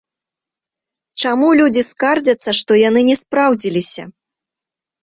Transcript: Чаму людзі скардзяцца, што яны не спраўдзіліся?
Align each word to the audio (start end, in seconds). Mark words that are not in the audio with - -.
Чаму 1.25 1.49
людзі 1.61 1.83
скардзяцца, 1.91 2.49
што 2.61 2.71
яны 2.89 3.01
не 3.13 3.21
спраўдзіліся? 3.25 4.03